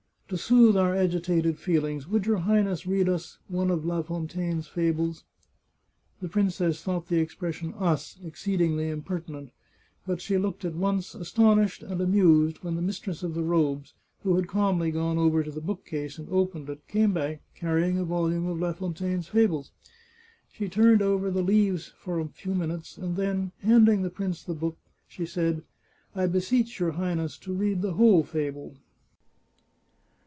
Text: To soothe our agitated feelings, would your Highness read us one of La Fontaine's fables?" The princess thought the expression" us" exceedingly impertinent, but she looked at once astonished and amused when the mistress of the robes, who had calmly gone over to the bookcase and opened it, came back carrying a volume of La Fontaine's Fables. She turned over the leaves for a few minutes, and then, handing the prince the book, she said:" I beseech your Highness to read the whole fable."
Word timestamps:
To 0.33 0.37
soothe 0.37 0.77
our 0.77 0.95
agitated 0.95 1.59
feelings, 1.59 2.07
would 2.07 2.25
your 2.25 2.37
Highness 2.37 2.87
read 2.87 3.09
us 3.09 3.37
one 3.49 3.69
of 3.69 3.83
La 3.83 4.01
Fontaine's 4.01 4.65
fables?" 4.65 5.25
The 6.21 6.29
princess 6.29 6.81
thought 6.81 7.07
the 7.07 7.19
expression" 7.19 7.73
us" 7.91 8.17
exceedingly 8.23 8.87
impertinent, 8.89 9.51
but 10.07 10.21
she 10.21 10.37
looked 10.37 10.63
at 10.63 10.73
once 10.75 11.13
astonished 11.15 11.83
and 11.83 11.99
amused 11.99 12.59
when 12.63 12.75
the 12.77 12.81
mistress 12.81 13.23
of 13.23 13.33
the 13.33 13.43
robes, 13.43 13.93
who 14.23 14.37
had 14.37 14.47
calmly 14.47 14.89
gone 14.89 15.17
over 15.17 15.43
to 15.43 15.51
the 15.51 15.59
bookcase 15.59 16.17
and 16.17 16.29
opened 16.29 16.69
it, 16.69 16.87
came 16.87 17.11
back 17.11 17.41
carrying 17.53 17.97
a 17.97 18.05
volume 18.05 18.45
of 18.45 18.57
La 18.57 18.71
Fontaine's 18.71 19.27
Fables. 19.27 19.73
She 20.49 20.69
turned 20.69 21.01
over 21.01 21.29
the 21.29 21.43
leaves 21.43 21.91
for 21.99 22.21
a 22.21 22.27
few 22.29 22.55
minutes, 22.55 22.97
and 22.97 23.17
then, 23.17 23.51
handing 23.63 24.01
the 24.01 24.09
prince 24.09 24.43
the 24.43 24.53
book, 24.53 24.77
she 25.09 25.25
said:" 25.25 25.61
I 26.15 26.25
beseech 26.27 26.79
your 26.79 26.91
Highness 26.91 27.37
to 27.39 27.53
read 27.53 27.81
the 27.81 27.95
whole 27.95 28.23
fable." 28.23 28.77